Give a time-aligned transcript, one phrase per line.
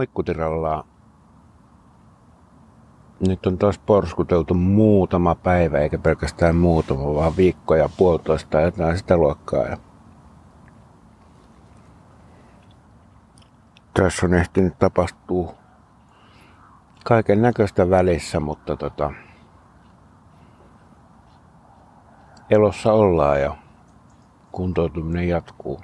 [0.00, 0.84] Moikkutiralla.
[3.28, 9.16] Nyt on taas porskuteltu muutama päivä, eikä pelkästään muutama, vaan viikko ja puolitoista jotain sitä
[9.16, 9.62] luokkaa.
[9.64, 9.76] Ja
[13.94, 15.54] tässä on ehtinyt tapahtua
[17.04, 19.12] kaiken näköistä välissä, mutta tota,
[22.50, 23.56] elossa ollaan ja
[24.52, 25.80] kuntoutuminen jatkuu.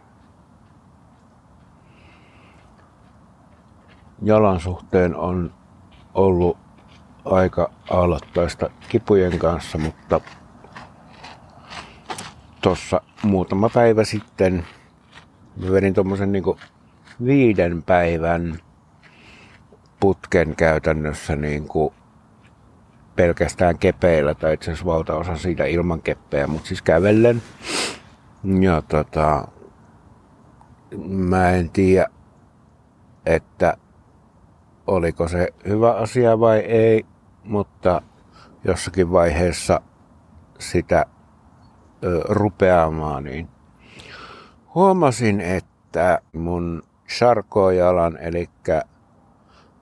[4.23, 5.55] Jalan suhteen on
[6.15, 6.59] ollut
[7.25, 10.21] aika aloittaista kipujen kanssa, mutta
[12.61, 14.67] tuossa muutama päivä sitten
[15.57, 16.45] mä vedin tuommoisen niin
[17.25, 18.59] viiden päivän
[20.01, 21.95] putken käytännössä niin kuin
[23.17, 27.43] pelkästään kepeillä, tai itse asiassa valtaosa siitä ilman keppejä, mutta siis kävellen.
[28.61, 29.49] Ja tota,
[31.09, 32.07] mä en tiedä,
[33.27, 33.77] että
[34.87, 37.07] oliko se hyvä asia vai ei,
[37.45, 38.03] mutta
[38.65, 39.81] jossakin vaiheessa
[40.59, 41.07] sitä
[42.29, 43.49] rupeamaan, niin
[44.75, 48.49] huomasin, että mun sarkojalan, eli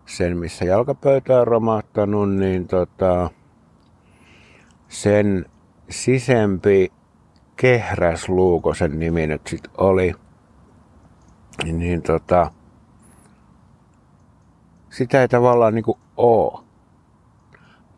[0.06, 3.30] sen, missä jalkapöytä on romahtanut, niin tota,
[4.88, 5.46] sen
[5.90, 6.92] sisempi
[7.56, 10.14] kehräsluuko sen nimi nyt sit oli,
[11.64, 12.50] niin tota,
[14.94, 16.64] sitä ei tavallaan niinku oo.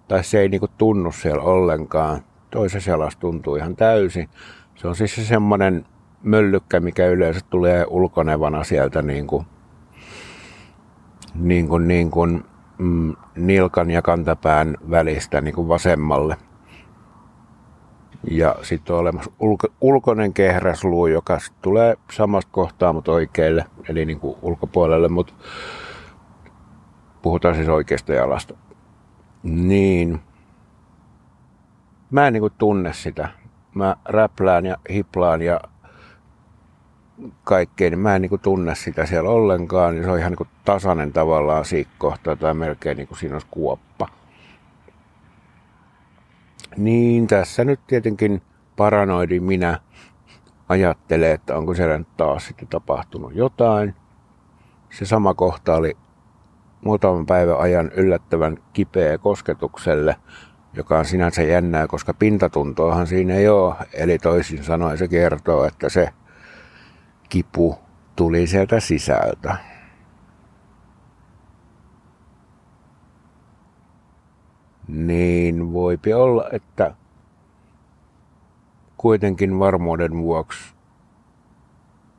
[0.08, 2.20] Tai se ei niinku tunnu siellä ollenkaan.
[2.50, 4.28] Toisessa jalassa tuntuu ihan täysin.
[4.74, 5.86] Se on siis se semmonen
[6.22, 9.44] möllykkä, mikä yleensä tulee ulkonevana sieltä niinku
[11.34, 12.44] niin kuin, niin kuin,
[12.78, 16.36] mm, nilkan ja kantapään välistä niin kuin vasemmalle.
[18.30, 24.20] Ja sitten on olemassa ulko, ulkoinen kehräsluu, joka tulee samasta kohtaa, mutta oikealle, eli niin
[24.20, 25.32] kuin ulkopuolelle, mutta
[27.22, 28.54] puhutaan siis oikeasta jalasta.
[29.42, 30.20] Niin.
[32.10, 33.28] Mä en niin kuin tunne sitä.
[33.74, 35.60] Mä räplään ja hiplaan ja
[37.44, 39.94] kaikkea, niin mä en niin tunne sitä siellä ollenkaan.
[39.94, 44.08] Niin se on ihan niin tasainen tavallaan siikkohta tai melkein niin kuin siinä olisi kuoppa.
[46.76, 48.42] Niin tässä nyt tietenkin
[48.76, 49.80] paranoidi minä
[50.68, 53.94] ajattelee, että onko siellä nyt taas sitten tapahtunut jotain.
[54.90, 55.96] Se sama kohta oli
[56.80, 60.16] muutaman päivän ajan yllättävän kipeä kosketukselle,
[60.74, 63.74] joka on sinänsä jännää, koska pintatuntoahan siinä ei ole.
[63.92, 66.08] Eli toisin sanoen se kertoo, että se
[67.28, 67.78] kipu
[68.16, 69.56] tuli sieltä sisältä.
[74.88, 76.94] Niin voipi olla, että
[78.96, 80.74] kuitenkin varmuuden vuoksi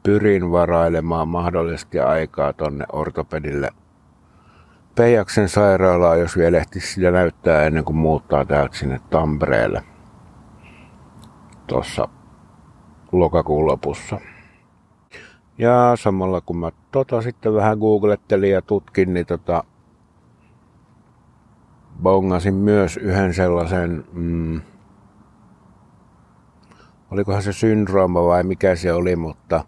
[0.03, 3.71] pyrin varailemaan mahdollisesti aikaa tonne ortopedille
[4.97, 9.83] Peijaksen sairaalaan, jos vielä ehtisi sitä näyttää ennen kuin muuttaa täältä sinne Tampereelle
[11.67, 12.07] tuossa
[13.11, 14.19] lokakuun lopussa.
[15.57, 19.63] Ja samalla kun mä tota sitten vähän googlettelin ja tutkin, niin tota,
[22.01, 24.61] bongasin myös yhden sellaisen, mm,
[27.11, 29.63] olikohan se syndrooma vai mikä se oli, mutta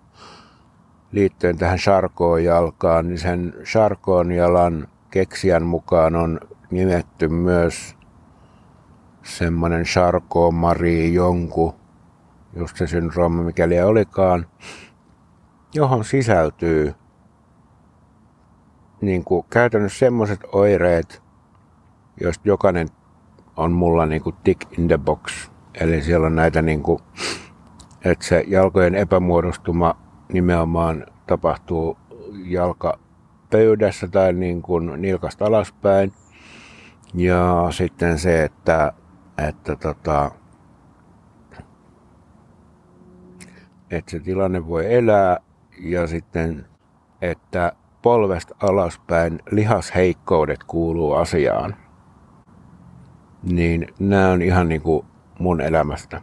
[1.11, 6.39] liittyen tähän Charkoon jalkaan, niin sen Charkoon jalan keksijän mukaan on
[6.71, 7.95] nimetty myös
[9.23, 11.75] semmoinen Charkoon Marie Jonku,
[12.55, 14.45] just se syndrooma mikäli olikaan
[15.73, 16.93] johon sisältyy
[19.01, 21.21] niin kuin käytännössä semmoiset oireet,
[22.21, 22.87] joista jokainen
[23.57, 25.49] on mulla niin kuin tick in the box.
[25.73, 26.99] Eli siellä on näitä, niin kuin,
[28.05, 29.95] että se jalkojen epämuodostuma
[30.33, 31.97] nimenomaan tapahtuu
[33.57, 36.13] jalkapöydässä tai niin kuin nilkasta alaspäin.
[37.13, 38.93] Ja sitten se, että,
[39.47, 40.31] että tota,
[43.91, 45.39] että se tilanne voi elää
[45.79, 46.65] ja sitten,
[47.21, 51.75] että polvesta alaspäin lihasheikkoudet kuuluu asiaan.
[53.43, 55.05] Niin nämä on ihan niin kuin
[55.39, 56.21] mun elämästä.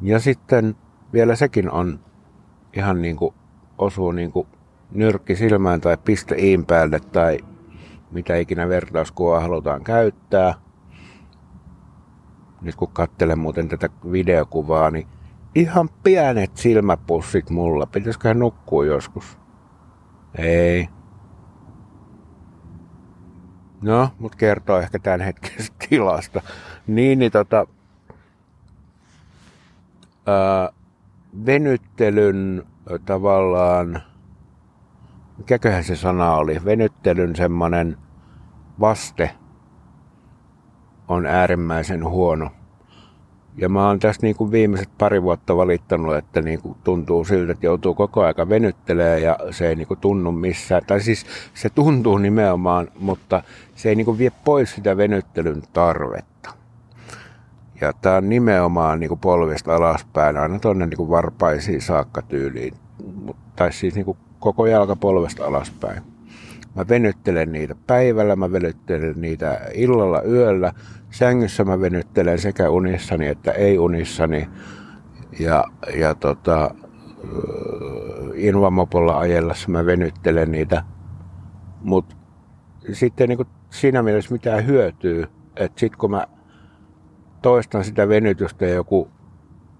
[0.00, 0.76] Ja sitten
[1.12, 2.00] vielä sekin on
[2.72, 3.34] ihan niin kuin
[3.78, 4.48] osuu niin kuin
[4.90, 7.38] nyrkki silmään tai piste iin päälle tai
[8.10, 10.54] mitä ikinä vertauskuvaa halutaan käyttää.
[12.60, 15.06] Nyt kun katselen muuten tätä videokuvaa, niin
[15.54, 17.86] ihan pienet silmäpussit mulla.
[17.86, 19.38] Pitäisiköhän nukkua joskus?
[20.38, 20.88] Ei.
[23.82, 26.42] No, mut kertoo ehkä tämän hetken tilasta.
[26.86, 27.66] Niin, niin tota,
[30.26, 30.70] ää,
[31.46, 32.66] venyttelyn
[33.04, 34.02] tavallaan
[35.38, 37.96] mikäköhän se sana oli, venyttelyn semmoinen
[38.80, 39.30] vaste
[41.08, 42.50] on äärimmäisen huono.
[43.56, 47.52] Ja mä oon tässä niin kuin viimeiset pari vuotta valittanut, että niin kuin tuntuu siltä,
[47.52, 50.82] että joutuu koko aika venyttelemään ja se ei niin kuin tunnu missään.
[50.86, 53.42] Tai siis se tuntuu nimenomaan, mutta
[53.74, 56.54] se ei niin kuin vie pois sitä venyttelyn tarvetta.
[57.80, 62.74] Ja tämä on nimenomaan niin kuin polvista alaspäin, aina tuonne niin kuin varpaisiin saakka tyyliin.
[63.56, 66.02] Tai siis niin kuin koko jalka polvesta alaspäin.
[66.74, 70.72] Mä venyttelen niitä päivällä, mä venyttelen niitä illalla, yöllä.
[71.10, 74.48] Sängyssä mä venyttelen sekä unissani että ei unissani.
[75.40, 75.64] Ja,
[75.96, 76.74] ja tota,
[78.34, 80.84] invamopolla ajellessa mä venyttelen niitä.
[81.80, 82.16] Mutta
[82.92, 85.26] sitten niin siinä mielessä mitään hyötyy,
[85.56, 86.26] että sitten kun mä
[87.42, 89.08] toistan sitä venytystä joku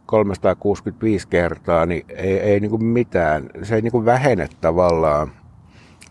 [0.09, 3.51] 365 kertaa, niin ei, ei niin kuin mitään.
[3.63, 5.33] Se ei niin kuin vähene tavallaan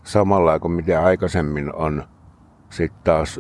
[0.04, 2.04] samalla kuin mitä aikaisemmin on
[2.70, 3.40] sitten taas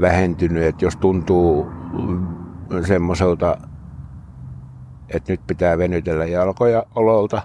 [0.00, 0.62] vähentynyt.
[0.62, 1.66] Että jos tuntuu
[2.86, 3.56] semmoiselta,
[5.08, 7.42] että nyt pitää venytellä jalkoja ololta,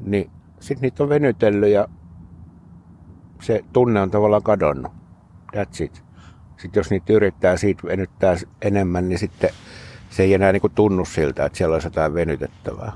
[0.00, 0.30] niin
[0.60, 1.88] sitten niitä on venytellyt ja
[3.40, 4.92] se tunne on tavallaan kadonnut.
[5.56, 6.04] That's it.
[6.56, 9.50] Sitten jos niitä yrittää siitä venyttää enemmän, niin sitten
[10.12, 12.92] se ei enää niin kuin tunnu siltä, että siellä olisi jotain venytettävää.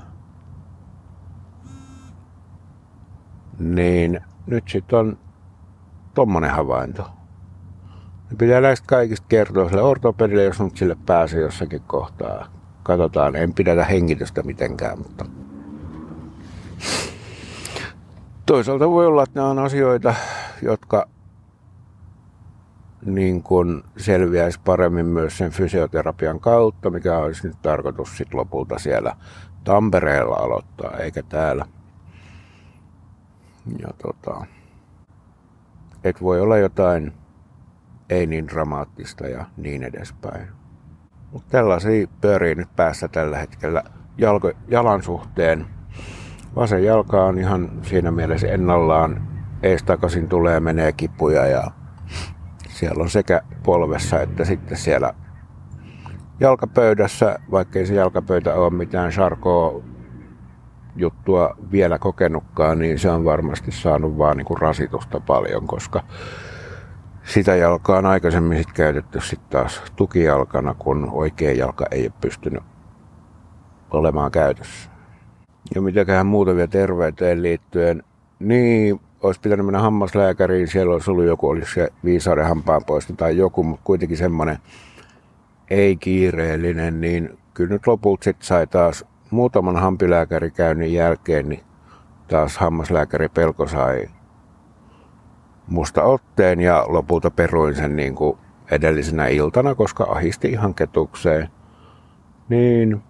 [3.59, 5.17] Niin nyt sitten on
[6.13, 7.09] tommonen havainto.
[8.37, 12.47] Pitää näistä kaikista kertoa sille ortopedille, jos nyt sille pääsee jossakin kohtaa.
[12.83, 15.25] Katsotaan, en pidätä hengitystä mitenkään, mutta
[18.45, 20.15] toisaalta voi olla, että nämä on asioita,
[20.61, 21.07] jotka
[23.07, 29.15] niin kuin selviäisi paremmin myös sen fysioterapian kautta, mikä olisi nyt tarkoitus sit lopulta siellä
[29.63, 31.65] Tampereella aloittaa, eikä täällä.
[33.79, 34.45] Ja tota,
[36.03, 37.13] et voi olla jotain
[38.09, 40.47] ei niin dramaattista ja niin edespäin.
[41.31, 43.83] Mutta tällaisia pyörii nyt päässä tällä hetkellä
[44.17, 45.65] jalko, jalan suhteen.
[46.55, 49.27] Vasen jalka on ihan siinä mielessä ennallaan.
[49.63, 51.71] Ees takaisin tulee, menee kipuja ja
[52.77, 55.13] siellä on sekä polvessa että sitten siellä
[56.39, 59.83] jalkapöydässä, vaikka ei se jalkapöytä ole mitään sarkoa
[60.95, 66.03] juttua vielä kokenutkaan, niin se on varmasti saanut vaan niin kuin rasitusta paljon, koska
[67.23, 72.63] sitä jalkaa on aikaisemmin sit käytetty sitten taas tukijalkana, kun oikea jalka ei ole pystynyt
[73.91, 74.89] olemaan käytössä.
[75.75, 78.03] Ja mitäköhän muuta vielä terveyteen liittyen,
[78.39, 83.63] niin olisi pitänyt mennä hammaslääkäriin, siellä olisi ollut joku, olisi se viisauden hampaanpoisto tai joku,
[83.63, 84.57] mutta kuitenkin semmoinen
[85.69, 91.63] ei-kiireellinen, niin kyllä nyt lopulta sitten sai taas muutaman hampilääkärikäynnin jälkeen, niin
[92.27, 94.09] taas hammaslääkäri Pelko sai
[95.67, 98.37] musta otteen ja lopulta peruin sen niin kuin
[98.71, 101.49] edellisenä iltana, koska ahisti ihan ketukseen.
[102.49, 103.03] Niin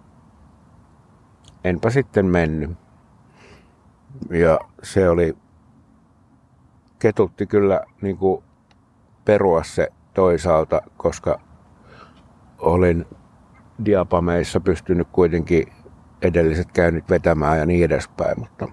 [1.64, 2.70] enpä sitten mennyt.
[4.30, 5.36] Ja se oli
[6.98, 8.44] ketutti kyllä niin kuin
[9.24, 11.40] perua se toisaalta, koska
[12.58, 13.06] olin
[13.84, 15.72] diapameissa pystynyt kuitenkin
[16.22, 18.68] edelliset käynnit vetämään ja niin edespäin, mutta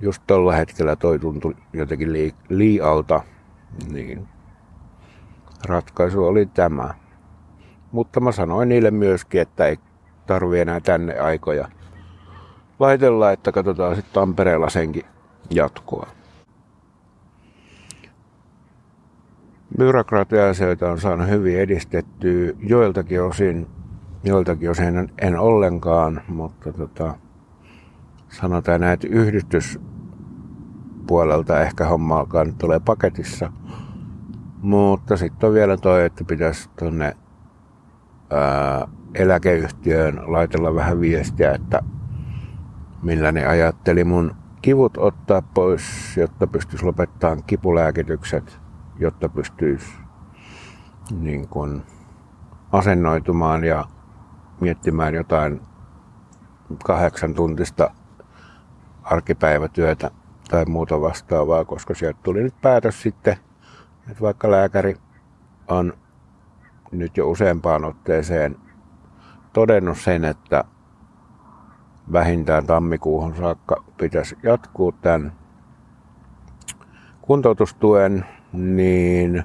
[0.00, 3.22] just tuolla hetkellä toi tuntui jotenkin lii, liialta,
[3.90, 4.28] niin
[5.64, 6.94] ratkaisu oli tämä.
[7.92, 9.76] Mutta mä sanoin niille myöskin, että ei
[10.26, 11.68] tarvi enää tänne aikoja
[12.78, 15.04] laitella, että katsotaan sitten Tampereella senkin
[15.50, 16.06] jatkoa.
[19.78, 23.66] Byrokratia-asioita on saanut hyvin edistettyä joiltakin osin,
[24.24, 27.14] joiltakin osin en, en ollenkaan, mutta tota,
[28.28, 33.52] sanotaan näin, että yhdistyspuolelta ehkä homma alkaa nyt tulee paketissa.
[34.62, 37.16] Mutta sitten on vielä toi, että pitäisi tuonne
[39.14, 41.80] eläkeyhtiöön laitella vähän viestiä, että
[43.02, 48.60] millä ne ajatteli mun kivut ottaa pois, jotta pystyisi lopettamaan kipulääkitykset–
[48.98, 49.92] jotta pystyisi
[51.10, 51.82] niin kuin
[52.72, 53.84] asennoitumaan ja
[54.60, 55.60] miettimään jotain
[56.84, 57.90] kahdeksan tuntista
[59.02, 60.10] arkipäivätyötä
[60.50, 63.36] tai muuta vastaavaa, koska sieltä tuli nyt päätös sitten,
[64.10, 64.96] että vaikka lääkäri
[65.68, 65.92] on
[66.92, 68.56] nyt jo useampaan otteeseen
[69.52, 70.64] todennut sen, että
[72.12, 75.32] vähintään tammikuuhun saakka pitäisi jatkuu tämän
[77.22, 78.26] kuntoutustuen
[78.56, 79.44] niin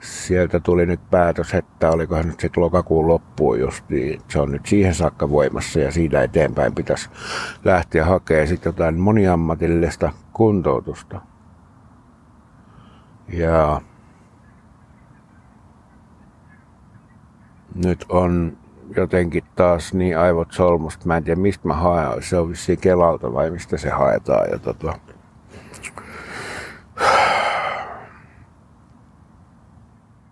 [0.00, 4.66] sieltä tuli nyt päätös, että olikohan nyt sitten lokakuun loppuun just, niin se on nyt
[4.66, 7.10] siihen saakka voimassa ja siitä eteenpäin pitäisi
[7.64, 11.20] lähteä hakemaan sitten jotain moniammatillista kuntoutusta.
[13.28, 13.80] Ja
[17.74, 18.58] nyt on
[18.96, 21.06] jotenkin taas niin aivot solmusta.
[21.06, 22.22] Mä en tiedä mistä mä haen.
[22.22, 24.50] Se on vissiin Kelalta vai mistä se haetaan.
[24.50, 24.92] Ja tota,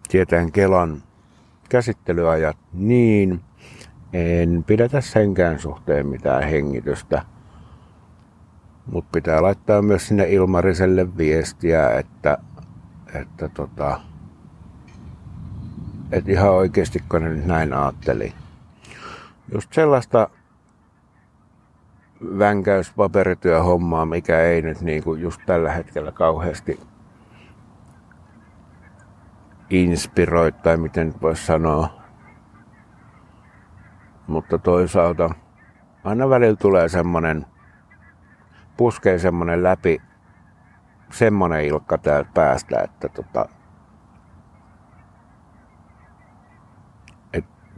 [0.09, 1.03] tietään Kelan
[1.69, 3.41] käsittelyajat niin,
[4.13, 7.23] en pidätä senkään suhteen mitään hengitystä.
[8.93, 12.39] Mutta pitää laittaa myös sinne Ilmariselle viestiä, että,
[13.15, 14.01] että tota,
[16.13, 18.33] että ihan oikeasti kun ne nyt näin ajatteli.
[19.53, 20.29] Just sellaista
[22.39, 26.81] vänkäyspaperityöhommaa, mikä ei nyt niin kuin just tällä hetkellä kauheasti
[29.70, 32.02] inspiroi tai miten voisi sanoa.
[34.26, 35.30] Mutta toisaalta
[36.04, 37.46] aina välillä tulee semmonen,
[38.76, 40.02] puskee semmonen läpi
[41.12, 43.49] semmonen ilkka täältä päästä, että tota,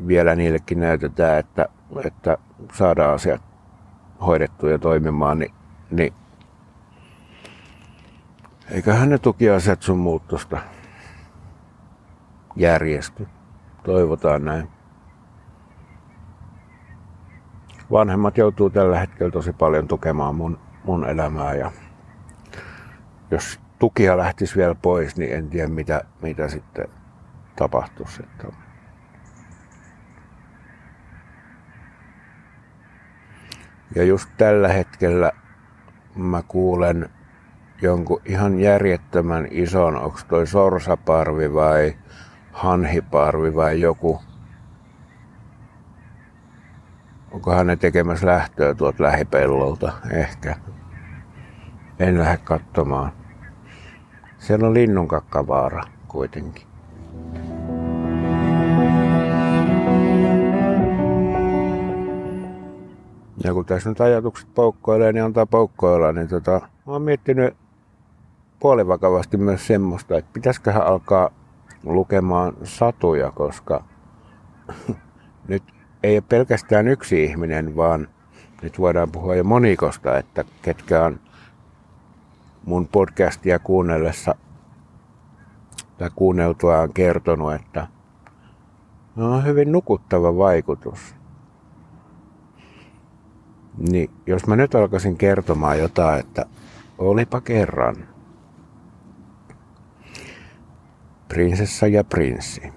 [0.06, 1.68] vielä niillekin näytetään, että,
[2.04, 2.38] että
[2.72, 3.42] saadaan asiat
[4.26, 5.54] hoidettua ja toimimaan, niin,
[5.90, 6.14] niin
[8.70, 10.58] eiköhän ne tukiasiat sun muuttosta
[12.58, 13.26] järjesty.
[13.82, 14.68] Toivotaan näin.
[17.90, 21.72] Vanhemmat joutuu tällä hetkellä tosi paljon tukemaan mun, mun elämää ja
[23.30, 26.88] jos tukia lähtisi vielä pois, niin en tiedä mitä, mitä sitten
[27.56, 28.22] tapahtuisi.
[28.22, 28.48] Että
[33.94, 35.32] Ja just tällä hetkellä
[36.14, 37.08] mä kuulen
[37.82, 41.96] jonkun ihan järjettömän ison, onko toi sorsaparvi vai
[42.58, 44.20] hanhiparvi vai joku.
[47.30, 49.92] Onkohan ne tekemässä lähtöä tuolta lähipellolta?
[50.10, 50.56] Ehkä.
[51.98, 53.12] En lähde katsomaan.
[54.38, 56.66] Siellä on linnunkakkavaara kuitenkin.
[63.44, 67.56] Ja kun tässä nyt ajatukset poukkoilee, niin antaa poukkoilla, niin tota, mä oon miettinyt
[68.60, 71.30] puolivakavasti myös semmoista, että pitäisiköhän alkaa
[71.84, 73.84] lukemaan satuja, koska
[75.48, 75.62] nyt
[76.02, 78.08] ei ole pelkästään yksi ihminen, vaan
[78.62, 81.20] nyt voidaan puhua jo monikosta, että ketkä on
[82.64, 84.34] mun podcastia kuunnellessa
[85.98, 87.86] tai kuunneltuaan kertonut, että
[89.16, 91.14] on hyvin nukuttava vaikutus.
[93.90, 96.46] Niin, jos mä nyt alkaisin kertomaan jotain, että
[96.98, 97.96] olipa kerran
[101.28, 102.72] prinsessa ja prinssi.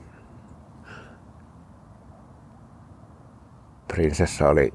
[3.87, 4.73] Prinsessa oli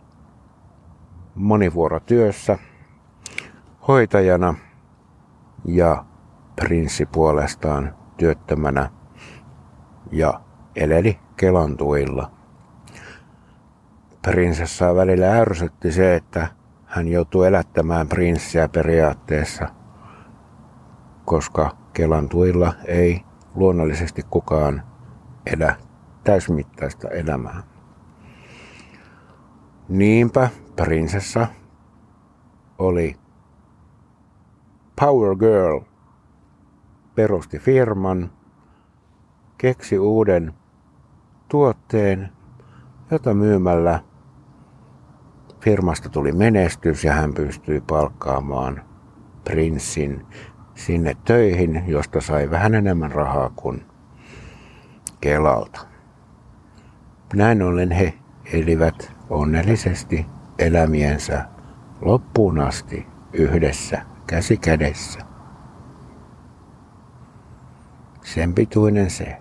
[1.34, 2.58] monivuorotyössä
[3.88, 4.54] hoitajana
[5.64, 6.04] ja
[6.56, 8.90] prinssi puolestaan työttömänä
[10.12, 10.40] ja
[10.76, 12.36] eleli kelantuilla
[14.22, 16.48] prinsessaa välillä ärsytti se, että
[16.84, 19.68] hän joutuu elättämään prinssiä periaatteessa,
[21.24, 23.25] koska Kelan tuilla ei
[23.56, 24.82] luonnollisesti kukaan
[25.46, 25.76] elä
[26.24, 27.62] täysmittaista elämää.
[29.88, 31.46] Niinpä prinsessa
[32.78, 33.16] oli
[35.00, 35.80] Power Girl,
[37.14, 38.30] perusti firman,
[39.58, 40.54] keksi uuden
[41.48, 42.32] tuotteen,
[43.10, 44.00] jota myymällä
[45.60, 48.82] firmasta tuli menestys ja hän pystyi palkkaamaan
[49.44, 50.26] prinssin
[50.76, 53.84] sinne töihin, josta sai vähän enemmän rahaa kuin
[55.20, 55.80] Kelalta.
[57.34, 58.14] Näin ollen he
[58.52, 60.26] elivät onnellisesti
[60.58, 61.44] elämiensä
[62.00, 65.20] loppuun asti yhdessä käsi kädessä.
[68.24, 69.36] Sen pituinen se.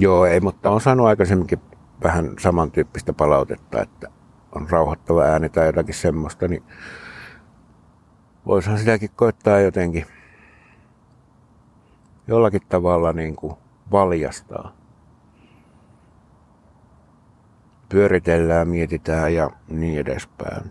[0.00, 1.60] Joo, ei, mutta on saanut aikaisemminkin
[2.02, 4.08] vähän samantyyppistä palautetta, että
[4.54, 6.62] on rauhoittava ääni tai jotakin semmoista, niin
[8.46, 10.06] voisihan sitäkin koittaa jotenkin
[12.26, 13.54] jollakin tavalla niin kuin
[13.92, 14.72] valjastaa.
[17.88, 20.70] Pyöritellään, mietitään ja niin edespäin.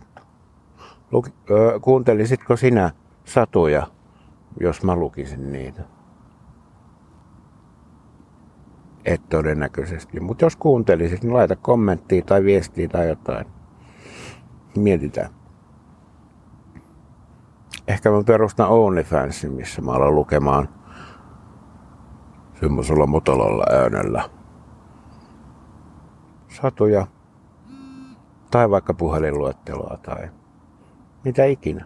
[1.12, 2.92] Luki, ö, kuuntelisitko sinä
[3.26, 3.88] satuja,
[4.60, 5.84] jos mä lukisin niitä?
[9.06, 10.20] Et todennäköisesti.
[10.20, 13.46] Mutta jos kuuntelisit, niin laita kommenttia tai viestiä tai jotain.
[14.78, 15.43] Mietitään.
[17.88, 20.70] Ehkä mä perustan OnlyFansin, missä mä alan lukemaan
[22.60, 24.30] semmoisella matalalla äänellä
[26.48, 27.08] satuja
[28.52, 30.30] tai vaikka puhelinluetteloa tai
[31.24, 31.86] mitä ikinä.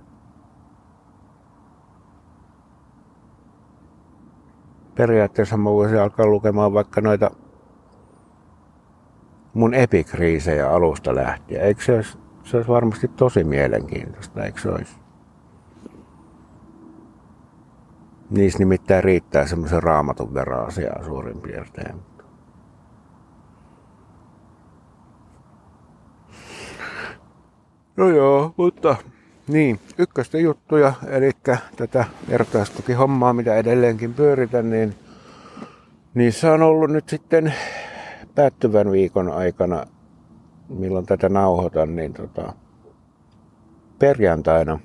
[4.96, 7.32] Periaatteessa mä voisin alkaa lukemaan vaikka noita
[9.54, 11.62] mun epikriisejä alusta lähtien.
[11.62, 15.07] Eikö se olisi, se olisi varmasti tosi mielenkiintoista, eikö se olisi?
[18.30, 21.96] Niissä nimittäin riittää semmoisen raamatun verran asiaa suurin piirtein.
[27.98, 28.96] No joo, mutta
[29.48, 31.32] niin, ykköstä juttuja, eli
[31.76, 34.96] tätä vertaistukihommaa, mitä edelleenkin pyöritän, niin
[36.14, 37.54] niissä on ollut nyt sitten
[38.36, 39.86] päättyvän viikon aikana,
[40.70, 42.54] milloin tätä nauhoitan, niin tota,
[44.00, 44.80] perjantaina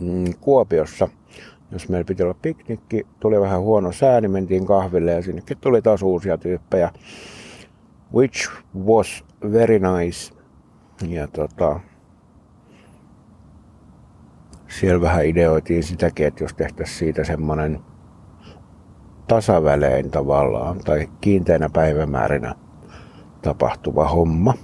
[0.00, 1.08] mm, Kuopiossa,
[1.72, 5.82] jos meillä piti olla piknikki, tuli vähän huono sää, niin mentiin kahville ja sinnekin tuli
[5.82, 6.90] taas uusia tyyppejä,
[8.14, 8.50] which
[8.84, 10.34] was very nice.
[11.08, 11.80] Ja tota,
[14.68, 17.80] siellä vähän ideoitiin sitäkin, että jos tehtäisiin siitä semmoinen
[19.28, 22.54] tasavälein tavallaan tai kiinteänä päivämäärinä
[23.42, 24.54] tapahtuva homma,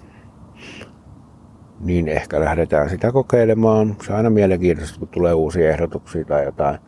[1.80, 3.96] niin ehkä lähdetään sitä kokeilemaan.
[4.02, 6.78] Se on aina mielenkiintoista, kun tulee uusia ehdotuksia tai jotain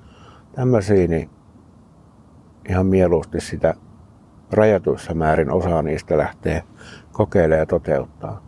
[0.58, 1.30] tämmöisiä, niin
[2.68, 3.74] ihan mieluusti sitä
[4.52, 6.62] rajatuissa määrin osaa niistä lähtee
[7.12, 8.42] kokeilemaan ja toteuttaa.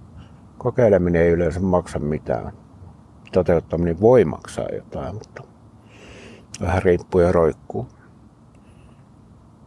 [0.59, 2.53] Kokeileminen ei yleensä maksa mitään.
[3.33, 5.43] Toteuttaminen voi maksaa jotain, mutta
[6.61, 7.89] vähän riippuu ja roikkuu.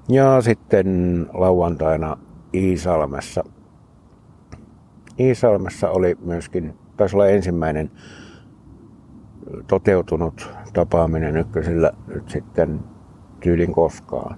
[0.10, 0.88] Ja sitten
[1.34, 2.18] lauantaina
[2.54, 3.44] Iisalmessa.
[5.20, 7.92] Iisalmessa oli myöskin, taisi olla ensimmäinen
[9.68, 12.80] toteutunut tapaaminen ykkösillä nyt sitten
[13.40, 14.38] tyylin koskaan.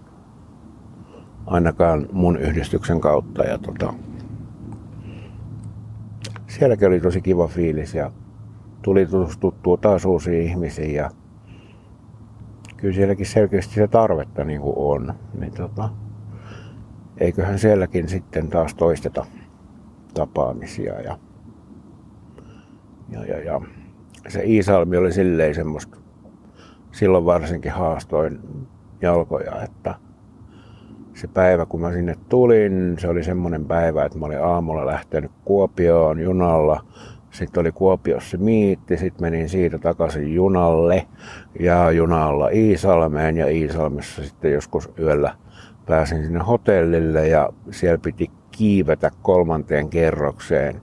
[1.46, 3.44] Ainakaan mun yhdistyksen kautta.
[3.44, 3.94] Ja tota,
[6.48, 8.12] sielläkin oli tosi kiva fiilis ja
[8.82, 11.12] tuli tutustuttua taas uusiin ihmisiin ja
[12.78, 15.14] kyllä sielläkin selkeästi se tarvetta niin kuin on.
[15.40, 15.90] Niin tota,
[17.18, 19.26] eiköhän sielläkin sitten taas toisteta
[20.14, 21.02] tapaamisia.
[21.02, 21.18] Ja,
[23.10, 23.62] ja, ja, ja.
[24.28, 25.98] Se Iisalmi oli silleen semmoista,
[26.92, 28.40] silloin varsinkin haastoin
[29.02, 29.96] jalkoja, että
[31.14, 35.32] se päivä kun mä sinne tulin, se oli semmoinen päivä, että mä olin aamulla lähtenyt
[35.46, 36.86] Kuopioon junalla
[37.36, 41.08] sitten oli Kuopiossa miitti, sitten menin siitä takaisin junalle
[41.60, 45.36] ja junalla Iisalmeen ja Iisalmessa sitten joskus yöllä
[45.86, 50.82] pääsin sinne hotellille ja siellä piti kiivetä kolmanteen kerrokseen.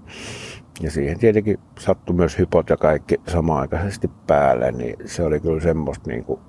[0.81, 6.11] Ja siihen tietenkin sattui myös hypot ja kaikki samaaikaisesti päälle, niin se oli kyllä semmoista
[6.11, 6.41] niin kuin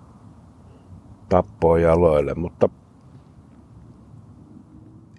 [1.29, 2.69] tappoa jaloille, mutta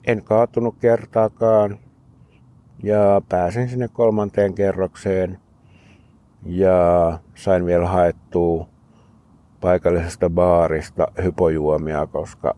[0.07, 1.79] en kaatunut kertaakaan.
[2.83, 5.39] Ja pääsin sinne kolmanteen kerrokseen
[6.47, 8.69] ja sain vielä haettua
[9.61, 12.57] paikallisesta baarista hypojuomia, koska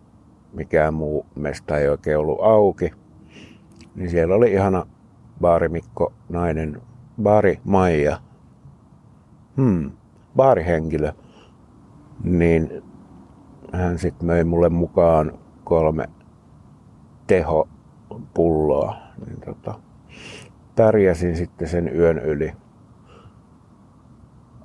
[0.53, 2.93] mikään muu mesta ei oikein ollut auki.
[3.95, 4.87] Niin siellä oli ihana
[5.41, 6.83] baarimikko, nainen,
[7.23, 8.21] baari Maija,
[9.57, 9.91] hmm,
[10.37, 11.13] baarihenkilö.
[12.25, 12.83] Niin
[13.73, 16.09] hän sitten möi mulle mukaan kolme
[17.27, 18.97] tehopulloa.
[19.27, 19.81] Niin tota,
[20.77, 22.53] pärjäsin sitten sen yön yli.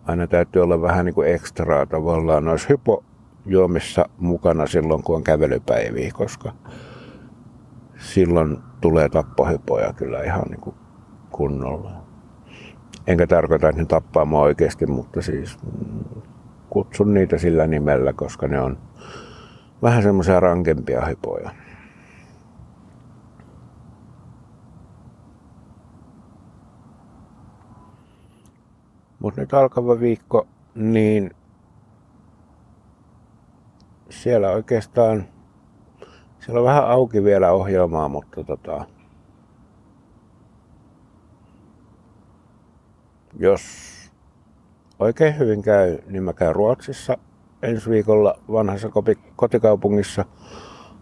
[0.05, 6.11] Aina täytyy olla vähän niin kuin ekstraa tavallaan noissa hypojuomissa mukana silloin, kun on kävelypäiviä,
[6.13, 6.53] koska
[7.97, 10.75] silloin tulee tappohypoja kyllä ihan niin kuin
[11.31, 11.91] kunnolla.
[13.07, 15.57] Enkä tarkoita, että ne tappaa mua oikeasti, mutta siis
[16.69, 18.77] kutsun niitä sillä nimellä, koska ne on
[19.81, 21.51] vähän semmoisia rankempia hypoja.
[29.19, 31.31] Mutta nyt alkava viikko, niin
[34.09, 35.25] siellä oikeastaan,
[36.41, 38.85] siellä on vähän auki vielä ohjelmaa, mutta tota,
[43.39, 43.61] jos
[44.99, 47.17] oikein hyvin käy, niin mä käyn Ruotsissa
[47.61, 48.89] ensi viikolla vanhassa
[49.35, 50.25] kotikaupungissa,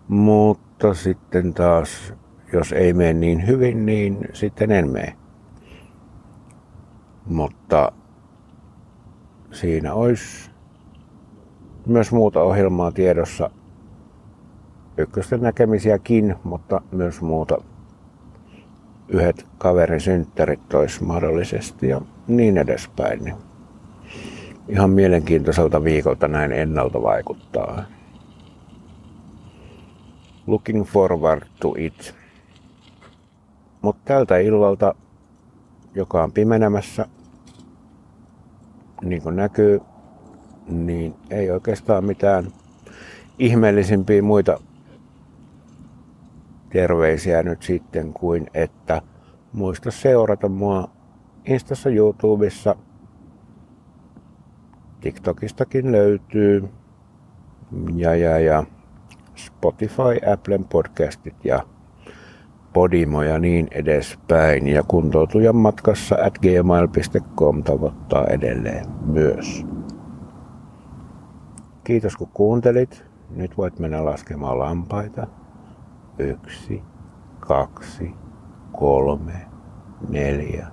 [0.07, 2.13] mutta sitten taas,
[2.53, 5.15] jos ei mene niin hyvin, niin sitten en mene.
[7.25, 7.91] Mutta
[9.51, 10.51] siinä olisi
[11.85, 13.49] myös muuta ohjelmaa tiedossa.
[14.99, 17.57] Ykkösten näkemisiäkin, mutta myös muuta.
[19.07, 23.23] Yhdet kaverin synttärit tois mahdollisesti ja niin edespäin.
[23.23, 23.35] Niin
[24.67, 27.83] ihan mielenkiintoiselta viikolta näin ennalta vaikuttaa.
[30.47, 32.15] looking forward to it.
[33.81, 34.95] Mutta tältä illalta,
[35.95, 37.05] joka on pimenemässä,
[39.01, 39.81] niin kuin näkyy,
[40.67, 42.47] niin ei oikeastaan mitään
[43.39, 44.59] ihmeellisimpiä muita
[46.69, 49.01] terveisiä nyt sitten kuin, että
[49.53, 50.89] muista seurata mua
[51.45, 52.75] Instassa, YouTubessa,
[55.01, 56.69] TikTokistakin löytyy
[57.95, 58.63] ja, ja, ja
[59.35, 61.63] Spotify, Applen podcastit ja
[62.73, 64.67] Podimo ja niin edespäin.
[64.67, 69.65] Ja kuntoutujan matkassa at gmail.com tavoittaa edelleen myös.
[71.83, 73.05] Kiitos kun kuuntelit.
[73.29, 75.27] Nyt voit mennä laskemaan lampaita.
[76.19, 76.83] Yksi,
[77.39, 78.13] kaksi,
[78.71, 79.47] kolme,
[80.09, 80.67] neljä.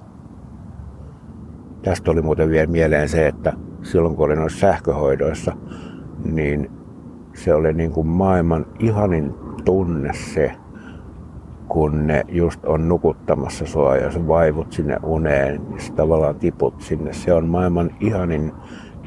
[1.83, 5.57] Tästä oli muuten vielä mieleen se, että silloin kun olin noissa sähköhoidoissa,
[6.25, 6.71] niin
[7.35, 10.53] se oli niin kuin maailman ihanin tunne se,
[11.69, 16.81] kun ne just on nukuttamassa sua ja sä vaivut sinne uneen ja sä tavallaan tiput
[16.81, 17.13] sinne.
[17.13, 18.53] Se on maailman ihanin,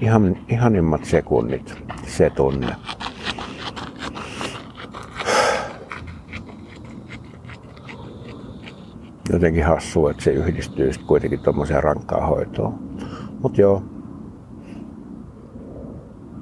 [0.02, 2.68] ihan, ihanimmat sekunnit, se tunne.
[9.34, 12.80] Jotenkin hassu, että se yhdistyy sitten kuitenkin tuommoiseen rankkaan hoitoon.
[13.40, 13.84] Mut joo.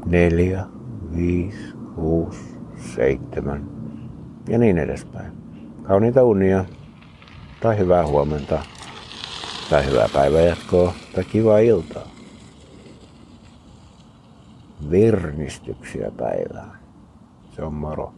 [0.05, 0.65] Neljä,
[1.15, 3.69] viisi, kuusi, seitsemän
[4.49, 5.31] ja niin edespäin.
[5.83, 6.65] Kauniita unia
[7.61, 8.63] tai hyvää huomenta
[9.69, 12.07] tai hyvää päivänjatkoa tai kivaa iltaa.
[14.91, 16.79] Virnistyksiä päivään.
[17.55, 18.13] Se on moro.